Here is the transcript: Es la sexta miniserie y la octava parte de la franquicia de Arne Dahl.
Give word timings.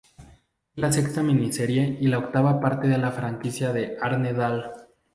Es 0.17 0.33
la 0.81 0.91
sexta 0.91 1.21
miniserie 1.21 1.99
y 2.01 2.07
la 2.07 2.17
octava 2.17 2.59
parte 2.59 2.87
de 2.87 2.97
la 2.97 3.11
franquicia 3.11 3.71
de 3.71 3.97
Arne 4.01 4.33
Dahl. 4.33 4.71